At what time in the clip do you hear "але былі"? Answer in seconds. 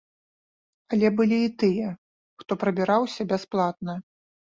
0.95-1.37